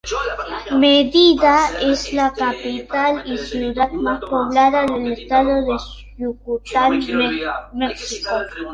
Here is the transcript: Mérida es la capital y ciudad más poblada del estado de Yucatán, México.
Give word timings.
Mérida 0.79 1.59
es 1.79 2.11
la 2.11 2.33
capital 2.33 3.21
y 3.31 3.37
ciudad 3.37 3.91
más 3.91 4.19
poblada 4.21 4.87
del 4.87 5.11
estado 5.11 5.63
de 5.63 5.77
Yucatán, 6.17 6.99
México. 7.71 8.31